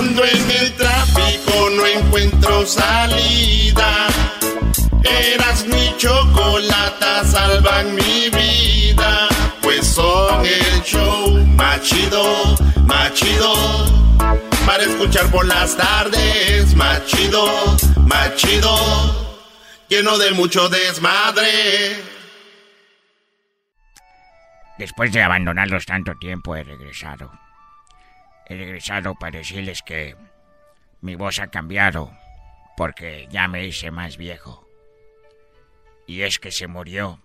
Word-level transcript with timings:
Cuando 0.00 0.24
en 0.24 0.50
el 0.50 0.72
tráfico 0.76 1.68
no 1.76 1.86
encuentro 1.86 2.64
salida, 2.64 4.06
eras 5.04 5.66
mi 5.66 5.94
chocolata, 5.98 7.22
salvan 7.22 7.94
mi 7.94 8.30
vida. 8.30 9.28
Pues 9.60 9.86
son 9.86 10.42
el 10.46 10.82
show 10.84 11.44
machido, 11.48 12.56
machido. 12.86 13.52
Para 14.64 14.84
escuchar 14.84 15.30
por 15.30 15.44
las 15.46 15.76
tardes, 15.76 16.74
machido, 16.74 17.76
machido. 17.98 19.44
Lleno 19.90 20.16
de 20.16 20.30
mucho 20.30 20.70
desmadre. 20.70 22.02
Después 24.78 25.12
de 25.12 25.22
abandonarlos 25.22 25.84
tanto 25.84 26.14
tiempo 26.14 26.56
he 26.56 26.64
regresado. 26.64 27.49
He 28.50 28.56
regresado 28.56 29.14
para 29.14 29.38
decirles 29.38 29.80
que 29.80 30.16
mi 31.02 31.14
voz 31.14 31.38
ha 31.38 31.46
cambiado 31.46 32.10
porque 32.76 33.28
ya 33.30 33.46
me 33.46 33.64
hice 33.64 33.92
más 33.92 34.16
viejo. 34.16 34.68
Y 36.08 36.22
es 36.22 36.40
que 36.40 36.50
se 36.50 36.66
murió 36.66 37.22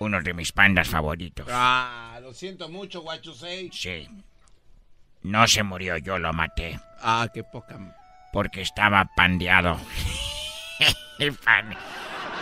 uno 0.00 0.20
de 0.20 0.34
mis 0.34 0.50
pandas 0.50 0.88
favoritos. 0.88 1.46
Ah, 1.48 2.18
lo 2.20 2.34
siento 2.34 2.68
mucho, 2.68 3.02
guachusei. 3.02 3.70
Sí. 3.72 4.08
No 5.22 5.46
se 5.46 5.62
murió, 5.62 5.96
yo 5.98 6.18
lo 6.18 6.32
maté. 6.32 6.80
Ah, 7.00 7.28
qué 7.32 7.44
poca. 7.44 7.78
Porque 8.32 8.62
estaba 8.62 9.04
pandeado. 9.14 9.78
el, 11.20 11.34
pan, 11.34 11.72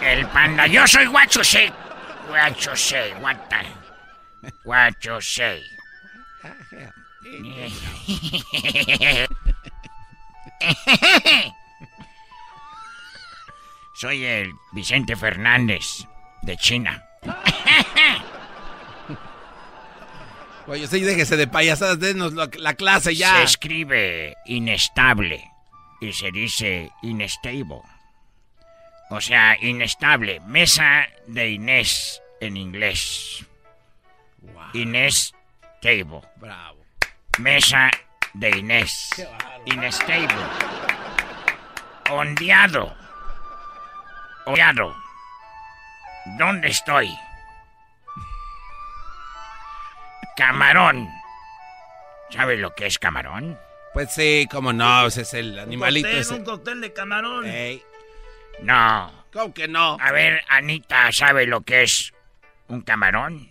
el 0.01 0.27
panda. 0.29 0.67
Yo 0.67 0.87
soy 0.87 1.05
guachusei. 1.05 1.71
Guachusei, 2.29 3.13
what 3.21 3.37
the... 3.51 4.51
Guachusei. 4.65 5.63
Soy 13.95 14.25
el 14.25 14.53
Vicente 14.73 15.17
Fernández 15.17 16.07
de 16.43 16.57
China. 16.57 17.05
Oye, 20.67 20.87
sí, 20.87 21.01
déjese 21.01 21.37
de 21.37 21.47
payasadas, 21.47 22.01
denos 22.01 22.33
la 22.33 22.75
clase 22.75 23.15
ya. 23.15 23.37
Se 23.37 23.43
escribe 23.43 24.35
inestable 24.47 25.51
y 26.01 26.13
se 26.13 26.33
dice 26.33 26.91
inestable. 27.03 27.83
O 29.11 29.21
sea, 29.21 29.57
inestable. 29.61 30.41
Mesa 30.41 31.07
de 31.27 31.51
Inés 31.51 32.23
en 32.41 32.57
inglés. 32.57 33.45
Inés 34.73 35.35
Table. 35.81 36.23
Bravo. 36.37 36.84
Mesa 37.39 37.91
de 38.33 38.51
Inés. 38.59 39.11
Inestable. 39.65 40.29
Ondeado. 42.11 42.95
Ondeado. 44.47 44.95
¿Dónde 46.39 46.69
estoy? 46.69 47.17
Camarón. 50.37 51.09
¿Sabes 52.31 52.59
lo 52.59 52.75
que 52.75 52.87
es 52.87 52.99
camarón? 52.99 53.59
Pues 53.93 54.13
sí, 54.13 54.47
cómo 54.51 54.73
no, 54.73 55.07
ese 55.07 55.23
es 55.23 55.35
el 55.35 55.59
animalito 55.59 56.09
un 56.09 56.15
ese. 56.15 56.35
Un 56.35 56.45
cóctel 56.45 56.81
de 56.81 56.93
camarón. 56.93 57.47
No. 58.61 59.25
¿Cómo 59.33 59.53
que 59.53 59.69
no? 59.69 59.97
A 60.01 60.13
ver, 60.13 60.43
Anita, 60.49 61.11
¿sabe 61.13 61.47
lo 61.47 61.63
que 61.63 61.83
es 61.83 62.13
un 62.69 62.83
camarón? 62.83 63.51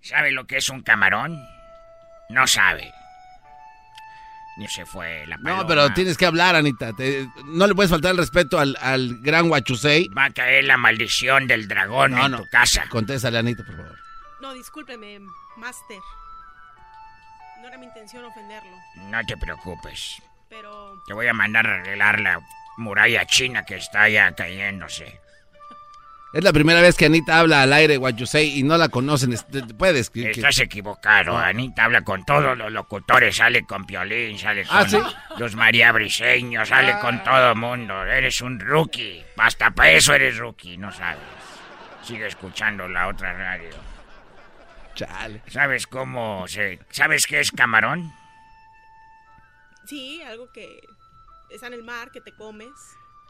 ¿Sabe 0.00 0.30
lo 0.32 0.46
que 0.46 0.58
es 0.58 0.68
un 0.68 0.82
camarón? 0.82 1.55
No 2.28 2.46
sabe. 2.46 2.92
Ni 4.56 4.66
se 4.68 4.86
fue 4.86 5.26
la 5.26 5.36
paloma. 5.36 5.62
No, 5.62 5.68
pero 5.68 5.92
tienes 5.92 6.16
que 6.16 6.24
hablar, 6.24 6.56
Anita. 6.56 6.92
Te- 6.94 7.28
no 7.44 7.66
le 7.66 7.74
puedes 7.74 7.90
faltar 7.90 8.12
el 8.12 8.16
respeto 8.18 8.58
al, 8.58 8.76
al 8.80 9.18
gran 9.20 9.50
Huachusei. 9.50 10.08
Va 10.08 10.24
a 10.26 10.30
caer 10.30 10.64
la 10.64 10.78
maldición 10.78 11.46
del 11.46 11.68
dragón 11.68 12.12
No, 12.12 12.24
en 12.26 12.32
no. 12.32 12.38
tu 12.38 12.48
casa. 12.50 12.86
Contéstale, 12.88 13.38
Anita, 13.38 13.62
por 13.64 13.76
favor. 13.76 13.98
No, 14.40 14.54
discúlpeme, 14.54 15.20
Master. 15.56 15.98
No 17.60 17.68
era 17.68 17.76
mi 17.78 17.86
intención 17.86 18.24
ofenderlo, 18.24 18.70
No 19.10 19.20
te 19.26 19.36
preocupes. 19.36 20.22
pero 20.48 21.02
Te 21.06 21.12
voy 21.14 21.26
a 21.26 21.32
mandar 21.34 21.66
a 21.66 21.74
arreglar 21.80 22.20
la 22.20 22.40
muralla 22.78 23.26
china 23.26 23.64
que 23.64 23.76
está 23.76 24.08
ya 24.08 24.32
cayéndose. 24.34 25.20
Es 26.36 26.44
la 26.44 26.52
primera 26.52 26.82
vez 26.82 26.96
que 26.96 27.06
Anita 27.06 27.38
habla 27.38 27.62
al 27.62 27.72
aire 27.72 27.96
Huachusei 27.96 28.58
y 28.58 28.62
no 28.62 28.76
la 28.76 28.90
conocen. 28.90 29.34
Puedes. 29.78 30.10
que- 30.10 30.24
que- 30.24 30.30
Estás 30.32 30.58
equivocado. 30.58 31.38
Anita 31.38 31.84
habla 31.84 32.02
con 32.02 32.26
todos 32.26 32.58
los 32.58 32.70
locutores. 32.70 33.36
Sale 33.36 33.64
con 33.64 33.86
Piolín, 33.86 34.38
sale 34.38 34.66
con 34.66 34.76
¿Ah, 34.76 34.86
sí? 34.86 34.98
los 35.38 35.54
María 35.56 35.92
Briseños, 35.92 36.68
sale 36.68 36.98
con 37.00 37.24
todo 37.24 37.52
el 37.52 37.56
mundo. 37.56 38.04
Eres 38.04 38.42
un 38.42 38.60
rookie. 38.60 39.24
Hasta 39.38 39.70
para 39.70 39.92
eso 39.92 40.12
eres 40.12 40.36
rookie, 40.36 40.76
no 40.76 40.92
sabes. 40.92 41.22
Sigue 42.02 42.26
escuchando 42.26 42.86
la 42.86 43.08
otra 43.08 43.32
radio. 43.32 43.70
Chale. 44.94 45.42
¿Sabes 45.48 45.86
cómo 45.86 46.46
se... 46.48 46.80
¿Sabes 46.90 47.26
qué 47.26 47.40
es 47.40 47.50
camarón? 47.50 48.12
sí, 49.86 50.20
algo 50.22 50.50
que 50.52 50.80
está 51.50 51.68
en 51.68 51.74
el 51.74 51.82
mar, 51.82 52.10
que 52.10 52.20
te 52.20 52.32
comes. 52.32 52.68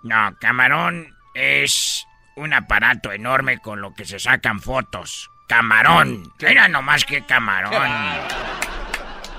No, 0.02 0.34
camarón 0.40 1.14
es 1.34 2.04
un 2.36 2.52
aparato 2.52 3.12
enorme 3.12 3.58
con 3.58 3.80
lo 3.80 3.94
que 3.94 4.04
se 4.04 4.18
sacan 4.18 4.60
fotos. 4.60 5.30
Camarón. 5.48 6.32
Era 6.38 6.68
nomás 6.68 7.04
que 7.04 7.24
camarón. 7.24 7.72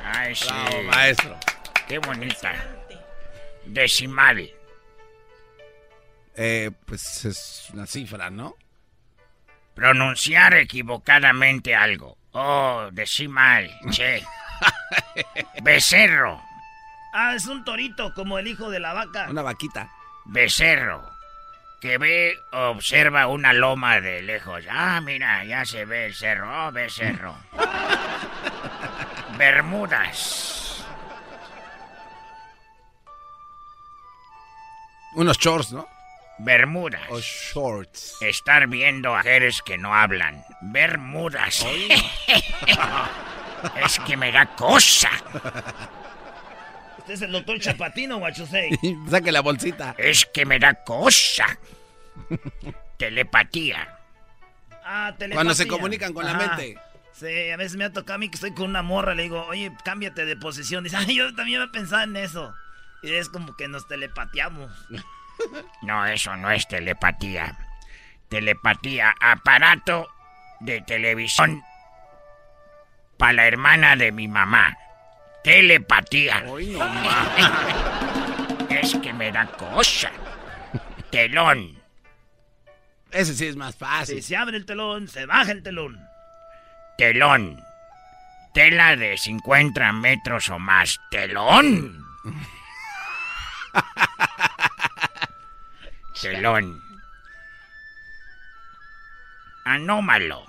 Ay, 0.03 0.35
sí. 0.35 0.47
Bravo, 0.47 0.83
maestro. 0.83 1.37
Qué 1.87 1.99
bonita. 1.99 2.53
Decimal. 3.65 4.49
Eh, 6.35 6.71
pues 6.85 7.25
es 7.25 7.69
una 7.73 7.85
cifra, 7.85 8.29
¿no? 8.29 8.55
Pronunciar 9.73 10.53
equivocadamente 10.55 11.75
algo. 11.75 12.17
Oh, 12.31 12.89
decimal. 12.91 13.69
Che. 13.91 14.23
Becerro. 15.63 16.41
Ah, 17.13 17.33
es 17.35 17.45
un 17.47 17.63
torito, 17.63 18.13
como 18.13 18.37
el 18.37 18.47
hijo 18.47 18.69
de 18.69 18.79
la 18.79 18.93
vaca. 18.93 19.27
Una 19.29 19.41
vaquita. 19.41 19.89
Becerro. 20.25 21.16
Que 21.79 21.99
ve, 21.99 22.35
observa 22.51 23.27
una 23.27 23.53
loma 23.53 24.01
de 24.01 24.23
lejos. 24.23 24.65
Ah, 24.69 24.99
mira, 25.01 25.43
ya 25.43 25.63
se 25.63 25.85
ve 25.85 26.07
el 26.07 26.15
cerro. 26.15 26.67
Oh, 26.67 26.71
becerro. 26.71 27.37
Bermudas. 29.37 30.83
Unos 35.13 35.37
shorts, 35.37 35.71
¿no? 35.71 35.87
Bermudas. 36.39 37.01
O 37.09 37.19
shorts. 37.19 38.17
Estar 38.21 38.67
viendo 38.67 39.13
a 39.13 39.17
mujeres 39.17 39.61
que 39.61 39.77
no 39.77 39.93
hablan. 39.93 40.43
Bermudas. 40.61 41.63
es 43.83 43.99
que 43.99 44.17
me 44.17 44.31
da 44.31 44.47
cosa. 44.55 45.11
Este 46.97 47.13
es 47.13 47.21
el 47.21 47.31
doctor 47.31 47.59
Chapatino, 47.59 48.17
guachusei. 48.17 48.77
Saque 49.09 49.31
la 49.31 49.41
bolsita. 49.41 49.95
Es 49.97 50.25
que 50.25 50.45
me 50.45 50.59
da 50.59 50.73
cosa. 50.83 51.57
Telepatía. 52.97 53.99
Ah, 54.83 55.13
telepatía. 55.17 55.35
Cuando 55.35 55.53
se 55.53 55.67
comunican 55.67 56.13
con 56.13 56.25
la 56.25 56.33
mente. 56.33 56.77
Sí, 57.13 57.49
a 57.49 57.57
veces 57.57 57.77
me 57.77 57.85
ha 57.85 57.91
tocado 57.91 58.15
a 58.15 58.17
mí 58.19 58.29
que 58.29 58.35
estoy 58.35 58.53
con 58.53 58.69
una 58.69 58.83
morra, 58.83 59.15
le 59.15 59.23
digo, 59.23 59.43
oye, 59.47 59.71
cámbiate 59.83 60.25
de 60.25 60.37
posición. 60.37 60.83
Dice, 60.83 60.97
ay, 60.97 61.15
yo 61.15 61.33
también 61.35 61.61
me 61.61 61.67
pensaba 61.67 62.03
en 62.03 62.15
eso. 62.15 62.53
Y 63.01 63.13
es 63.13 63.29
como 63.29 63.55
que 63.55 63.67
nos 63.67 63.87
telepateamos. 63.87 64.71
No, 65.81 66.05
eso 66.05 66.35
no 66.35 66.51
es 66.51 66.67
telepatía. 66.67 67.57
Telepatía, 68.29 69.15
aparato 69.19 70.09
de 70.59 70.81
televisión 70.81 71.63
para 73.17 73.33
la 73.33 73.47
hermana 73.47 73.95
de 73.95 74.11
mi 74.11 74.27
mamá. 74.27 74.77
Telepatía. 75.43 76.45
es 78.69 78.95
que 78.95 79.13
me 79.13 79.31
da 79.31 79.47
cosa. 79.47 80.11
Telón. 81.09 81.77
Ese 83.11 83.33
sí 83.33 83.47
es 83.47 83.55
más 83.55 83.75
fácil. 83.75 84.17
Si 84.17 84.29
se 84.29 84.35
abre 84.35 84.57
el 84.57 84.65
telón, 84.65 85.07
se 85.07 85.25
baja 85.25 85.51
el 85.51 85.63
telón. 85.63 85.99
Telón. 86.97 87.63
Tela 88.53 88.95
de 88.95 89.17
50 89.17 89.93
metros 89.93 90.49
o 90.49 90.59
más. 90.59 90.99
Telón. 91.11 92.03
Telón. 96.21 96.83
Anómalo. 99.63 100.43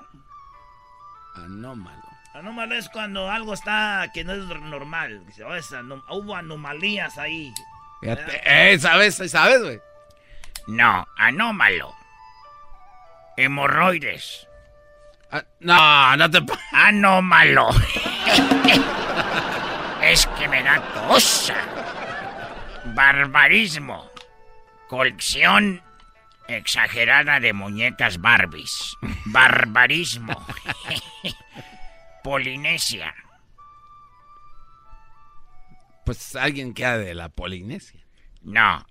Anómalo. 1.35 2.08
Anómalo 2.39 2.75
es 2.75 2.89
cuando 2.89 3.31
algo 3.31 3.55
está 3.55 4.11
que 4.15 4.25
no 4.25 4.33
es 4.33 4.45
normal. 4.61 5.25
Dice, 5.27 5.45
"Oh, 5.45 5.55
es 5.55 5.71
anom- 5.73 6.05
hubo 6.09 6.35
anomalías 6.37 7.19
ahí. 7.19 7.53
Fíjate. 8.01 8.41
Eh, 8.45 8.79
¿sabes? 8.79 9.17
¿Sabes, 9.31 9.61
güey? 9.63 9.81
No, 10.69 11.07
anómalo. 11.17 11.95
Hemorroides. 13.37 14.47
Ah, 15.31 15.43
no, 15.61 16.17
no 16.17 16.31
te... 16.31 16.41
pa- 16.43 16.59
Anómalo. 16.73 17.69
Es 20.03 20.27
que 20.39 20.49
me 20.49 20.63
da 20.63 20.81
cosa. 21.07 21.55
Barbarismo. 22.95 24.09
Colección 24.89 25.83
exagerada 26.47 27.41
de 27.41 27.53
muñecas 27.53 28.19
Barbies. 28.21 28.97
Barbarismo. 29.27 30.47
Polinesia. 32.29 33.15
Pues 36.05 36.37
alguien 36.37 36.75
queda 36.75 36.99
de 36.99 37.15
la 37.15 37.31
Polinesia. 37.31 38.05
No. 38.43 38.85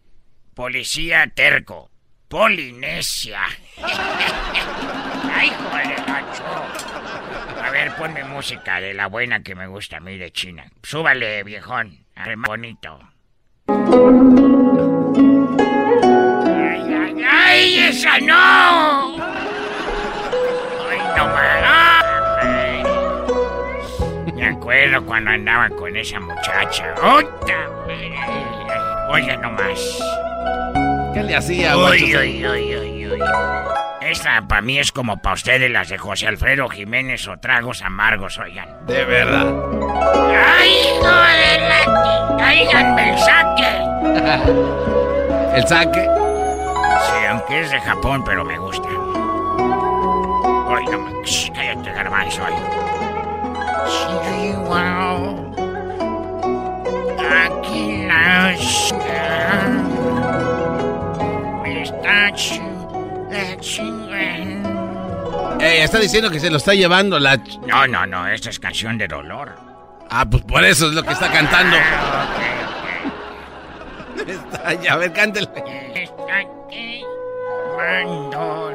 Policía 0.55 1.31
terco. 1.35 1.91
Polinesia. 2.29 3.43
Ay, 3.77 5.51
joder, 5.51 5.99
macho. 6.07 6.43
A 7.63 7.69
ver, 7.69 7.95
ponme 7.95 8.23
música 8.23 8.81
de 8.81 8.95
la 8.95 9.05
buena 9.05 9.43
que 9.43 9.53
me 9.53 9.67
gusta 9.67 9.97
a 9.97 9.99
mí 9.99 10.17
de 10.17 10.31
China. 10.31 10.65
Súbale, 10.81 11.43
viejón. 11.43 12.07
Bonito. 12.39 12.99
¡Ay, 16.47 16.91
ay, 16.91 17.23
ay! 17.23 17.79
¡Esa 17.81 18.17
no! 18.17 19.26
Acuerdo 24.87 25.05
cuando 25.05 25.31
andaba 25.31 25.69
con 25.69 25.93
esa 25.97 26.17
muchacha. 26.17 26.93
¡Ota! 27.03 27.69
Oye, 29.09 29.35
nomás. 29.35 29.99
¿Qué 31.13 31.23
le 31.23 31.35
hacía, 31.35 31.75
Uy, 31.77 32.15
uy, 32.15 32.47
uy, 32.47 33.07
uy. 33.07 33.19
Esta 33.99 34.41
para 34.47 34.61
mí 34.61 34.79
es 34.79 34.93
como 34.93 35.17
para 35.17 35.33
ustedes 35.35 35.69
las 35.69 35.89
de 35.89 35.97
José 35.97 36.27
Alfredo 36.27 36.69
Jiménez 36.69 37.27
o 37.27 37.37
tragos 37.37 37.81
amargos, 37.81 38.37
oigan. 38.37 38.69
De 38.85 39.03
verdad. 39.03 39.53
¡Ay, 40.57 40.71
hijo 40.71 41.05
de 41.05 41.59
la... 41.67 42.37
¡Cáiganme 42.37 43.11
el 43.11 43.19
saque! 43.19 43.71
El 45.57 45.67
saque. 45.67 46.03
Sí, 46.03 47.25
aunque 47.29 47.59
es 47.59 47.71
de 47.71 47.81
Japón, 47.81 48.23
pero 48.23 48.45
me 48.45 48.57
gusta. 48.57 48.87
Ay, 50.69 50.85
no 50.89 50.99
me... 50.99 51.25
Shh, 51.25 51.51
cállate, 51.53 51.91
garbanzo. 51.91 52.41
ay. 52.45 52.53
Wow. 54.65 55.53
Aquí 57.29 58.05
la... 58.07 58.55
Me 61.63 61.83
está. 61.83 62.27
Ey, 65.59 65.81
está 65.81 65.99
diciendo 65.99 66.29
que 66.29 66.39
se 66.39 66.49
lo 66.49 66.57
está 66.57 66.73
llevando 66.73 67.19
la... 67.19 67.37
No, 67.65 67.87
no, 67.87 68.05
no, 68.05 68.27
esta 68.27 68.49
es 68.49 68.59
canción 68.59 68.97
de 68.97 69.07
dolor. 69.07 69.55
Ah, 70.09 70.25
pues 70.29 70.43
por 70.43 70.63
eso 70.63 70.87
es 70.87 70.93
lo 70.93 71.03
que 71.03 71.13
está 71.13 71.31
cantando. 71.31 71.77
Ah, 71.79 72.27
Está 74.27 74.67
ahí, 74.67 74.87
a 74.87 74.95
ver, 74.97 75.13
cántele. 75.13 75.47
ok. 75.47 75.67
Está 75.95 76.43
quemando 76.69 78.71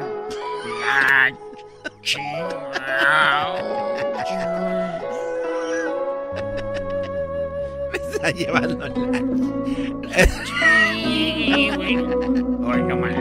la 0.81 1.31
chingada. 2.01 3.53
está 8.23 8.31
llevando 8.31 8.87
no 12.87 12.97
más. 12.97 13.13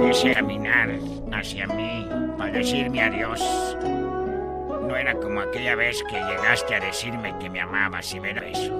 Quise 0.00 0.34
caminar 0.34 0.90
hacia 1.32 1.66
mí 1.68 2.08
para 2.36 2.52
decirme 2.52 3.00
adiós. 3.02 3.76
No 4.88 4.96
era 4.96 5.14
como 5.14 5.40
aquella 5.40 5.76
vez 5.76 6.02
que 6.10 6.16
llegaste 6.16 6.74
a 6.74 6.80
decirme 6.80 7.34
que 7.38 7.48
me 7.48 7.60
amabas 7.60 8.12
y 8.12 8.20
me 8.20 8.34
da 8.34 8.40
eso. 8.40 8.72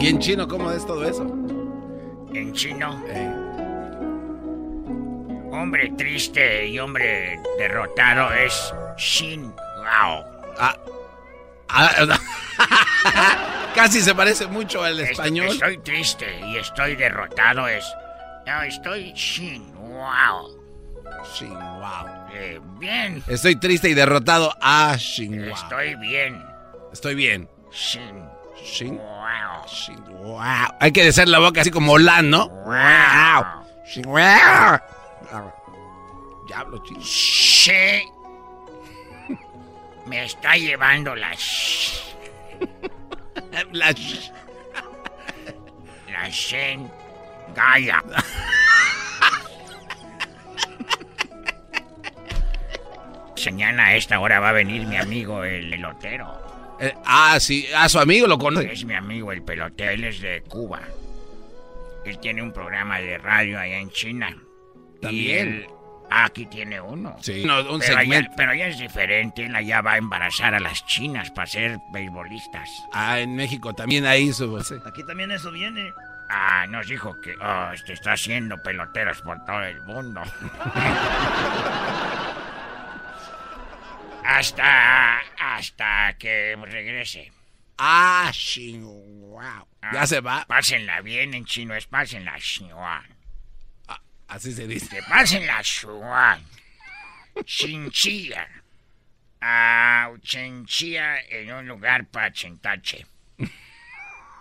¿Y 0.00 0.08
en 0.08 0.18
chino 0.18 0.48
cómo 0.48 0.72
es 0.72 0.84
todo 0.84 1.04
eso? 1.04 1.24
En 2.34 2.52
chino, 2.52 3.02
Eh, 3.08 3.32
hombre 5.52 5.92
triste 5.96 6.66
y 6.66 6.78
hombre 6.78 7.40
derrotado 7.58 8.32
es 8.34 8.74
Shin 8.96 9.52
Gao. 9.84 10.35
Ah, 10.58 10.76
ah, 11.68 12.18
casi 13.74 14.00
se 14.00 14.14
parece 14.14 14.46
mucho 14.46 14.82
al 14.82 15.00
español. 15.00 15.48
Estoy 15.48 15.78
triste 15.78 16.40
y 16.46 16.56
estoy 16.56 16.96
derrotado 16.96 17.68
es. 17.68 17.84
No, 18.46 18.62
estoy 18.62 19.12
Shin 19.12 19.74
Wow. 19.74 20.56
Shin, 21.34 21.54
wow. 21.54 22.06
Eh, 22.32 22.60
bien. 22.78 23.22
Estoy 23.26 23.56
triste 23.56 23.88
y 23.88 23.94
derrotado. 23.94 24.54
Ah, 24.60 24.96
Shin, 24.98 25.44
wow. 25.44 25.54
Estoy 25.54 25.94
bien. 25.96 26.44
Estoy 26.92 27.14
bien. 27.14 27.48
Shin 27.72 28.24
Shin, 28.62 28.96
Wow. 28.96 29.66
Shin, 29.68 30.02
wow. 30.22 30.68
Hay 30.80 30.92
que 30.92 31.08
hacer 31.08 31.28
la 31.28 31.38
boca 31.38 31.60
así 31.60 31.70
como 31.70 31.92
Olan, 31.92 32.30
¿no? 32.30 32.48
Wow. 32.48 33.44
Shin, 33.86 34.04
wow. 34.04 34.80
Diablo, 36.46 36.78
chino. 36.84 37.00
She 37.00 38.04
me 40.06 40.24
está 40.24 40.56
llevando 40.56 41.14
la 41.14 41.32
sh- 41.32 42.00
La 43.72 43.90
sh- 43.92 44.30
la 46.10 46.28
Shen 46.30 46.90
Gaia. 47.54 48.02
Mañana 53.46 53.86
a 53.86 53.96
esta 53.96 54.18
hora 54.18 54.40
va 54.40 54.48
a 54.50 54.52
venir 54.52 54.86
mi 54.86 54.96
amigo 54.96 55.44
el 55.44 55.70
pelotero. 55.70 56.76
eh, 56.80 56.92
ah, 57.04 57.38
sí. 57.38 57.66
A 57.76 57.88
su 57.88 57.98
amigo 58.00 58.26
lo 58.26 58.36
conoce. 58.38 58.72
Es 58.72 58.84
mi 58.84 58.94
amigo 58.94 59.30
el 59.32 59.42
pelotero, 59.42 59.92
él 59.92 60.04
es 60.04 60.20
de 60.20 60.42
Cuba. 60.42 60.80
Él 62.04 62.18
tiene 62.18 62.42
un 62.42 62.52
programa 62.52 62.98
de 63.00 63.18
radio 63.18 63.58
allá 63.58 63.78
en 63.78 63.90
China. 63.90 64.36
Y 64.96 65.00
También. 65.00 65.48
él 65.48 65.66
aquí 66.10 66.46
tiene 66.46 66.80
uno. 66.80 67.16
Sí. 67.20 67.44
No, 67.44 67.60
un 67.72 67.80
pero, 67.80 67.98
allá, 67.98 68.30
pero 68.36 68.52
allá 68.52 68.68
es 68.68 68.78
diferente, 68.78 69.44
él 69.46 69.54
allá 69.56 69.80
va 69.82 69.92
a 69.92 69.96
embarazar 69.98 70.54
a 70.54 70.60
las 70.60 70.84
chinas 70.86 71.30
para 71.30 71.46
ser 71.46 71.78
beisbolistas. 71.92 72.68
Ah, 72.92 73.20
en 73.20 73.34
México 73.36 73.74
también 73.74 74.06
ahí 74.06 74.32
su... 74.32 74.60
sí. 74.62 74.74
Aquí 74.86 75.04
también 75.04 75.30
eso 75.30 75.50
viene. 75.50 75.92
Ah, 76.28 76.66
nos 76.68 76.88
dijo 76.88 77.14
que 77.20 77.34
oh, 77.40 77.70
este 77.72 77.92
está 77.92 78.12
haciendo 78.12 78.60
peloteros 78.62 79.20
por 79.22 79.44
todo 79.44 79.62
el 79.62 79.80
mundo. 79.82 80.22
hasta 84.24 85.18
hasta 85.38 86.14
que 86.18 86.56
regrese. 86.60 87.32
Ah, 87.78 88.30
Shin, 88.32 88.82
wow. 88.84 89.66
Ya 89.92 90.02
Ah, 90.02 90.06
se 90.06 90.20
va. 90.20 90.44
Pásenla 90.48 91.00
bien 91.02 91.34
en 91.34 91.44
chino, 91.44 91.74
es 91.74 91.86
pásenla 91.86 92.36
xinhua. 92.38 93.04
Así 94.28 94.52
se 94.52 94.66
dice. 94.66 94.88
Que 94.88 95.02
pásenla 95.02 95.62
xinhua. 95.62 96.40
Chinchilla. 97.44 98.48
Ah, 99.40 100.10
chinchilla 100.22 101.20
en 101.28 101.52
un 101.52 101.68
lugar 101.68 102.06
para 102.06 102.32
chentache. 102.32 103.06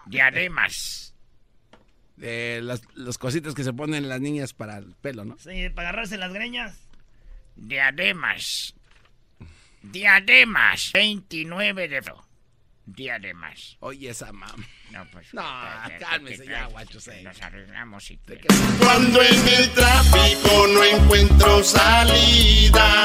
Diademas. 0.06 1.14
Eh, 2.22 2.62
las, 2.64 2.82
las 2.94 3.18
cositas 3.18 3.54
que 3.54 3.64
se 3.64 3.74
ponen 3.74 4.08
las 4.08 4.22
niñas 4.22 4.54
para 4.54 4.78
el 4.78 4.96
pelo, 4.96 5.26
¿no? 5.26 5.38
Sí, 5.38 5.70
para 5.70 5.90
agarrarse 5.90 6.18
las 6.18 6.34
greñas. 6.34 6.88
Diademas. 7.56 8.74
Diademas. 9.82 10.92
29 10.94 11.88
de 11.88 12.02
febrero. 12.02 12.26
Diademas. 12.86 13.78
Oye, 13.80 14.10
esa 14.10 14.32
mam. 14.32 14.66
No, 14.96 15.06
pues. 15.12 15.28
No, 15.34 15.44
¿qué- 15.88 15.94
qué- 15.94 16.00
cálmese 16.06 16.46
ya, 16.46 16.52
traes? 16.52 16.72
guacho, 16.72 17.00
sí. 17.02 17.12
Nos 17.22 17.42
arreglamos 17.42 18.12
y 18.12 18.18
te... 18.18 18.40
Cuando 18.80 19.22
en 19.22 19.48
el 19.50 19.70
tráfico 19.72 20.68
no 20.74 20.84
encuentro 20.84 21.64
salida, 21.64 23.04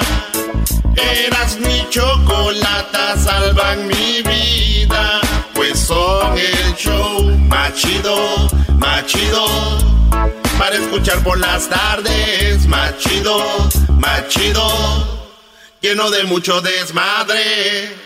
eras 0.97 1.59
mi 1.59 1.89
chocolata, 1.91 3.17
salvan 3.19 3.87
mi 3.89 4.23
vida. 4.23 5.21
Pues 5.55 5.79
son 5.81 6.39
el 6.39 6.75
show 6.77 7.23
más 7.49 7.75
chido, 7.75 8.49
más 8.79 9.05
chido. 9.07 9.47
Para 10.59 10.77
escuchar 10.77 11.23
por 11.25 11.39
las 11.39 11.69
tardes, 11.69 12.67
más 12.67 12.97
chido, 12.99 13.69
más 13.99 14.29
chido. 14.29 15.29
Lleno 15.81 16.11
de 16.11 16.25
mucho 16.25 16.61
desmadre. 16.61 17.97